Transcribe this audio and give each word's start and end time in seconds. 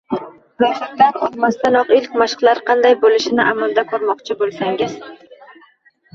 Ro’yxatdan 0.61 1.19
o’tmasdanoq 1.27 1.91
ilk 1.97 2.15
mashqlar 2.21 2.63
qanday 2.71 2.97
bo’lishini 3.05 3.47
amalda 3.53 3.85
ko’rmoqchi 3.93 4.39
bo’lsangiz 4.43 4.99